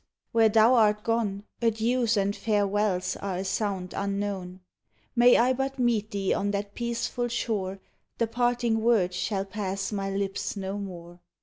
Where 0.31 0.49
thou 0.49 0.73
art 0.73 1.03
gone 1.03 1.43
Adieus 1.61 2.17
and 2.17 2.35
farewells 2.35 3.15
are 3.17 3.35
a 3.37 3.43
sound 3.45 3.93
unknown; 3.95 4.61
May 5.15 5.37
I 5.37 5.53
but 5.53 5.77
meet 5.77 6.09
thee 6.09 6.33
on 6.33 6.49
that 6.49 6.73
peaceful 6.73 7.27
shore. 7.27 7.79
The 8.17 8.25
parting 8.25 8.81
word 8.81 9.13
shall 9.13 9.45
pass 9.45 9.91
my 9.91 10.09
lips 10.09 10.57
no 10.57 10.79
more. 10.79 11.19